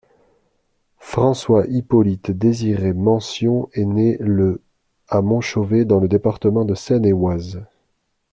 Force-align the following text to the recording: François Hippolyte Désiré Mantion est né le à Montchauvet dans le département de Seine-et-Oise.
François 0.97 1.63
Hippolyte 1.67 2.31
Désiré 2.31 2.91
Mantion 2.91 3.69
est 3.73 3.85
né 3.85 4.17
le 4.19 4.59
à 5.07 5.21
Montchauvet 5.21 5.85
dans 5.85 5.99
le 5.99 6.07
département 6.07 6.65
de 6.65 6.73
Seine-et-Oise. 6.73 7.63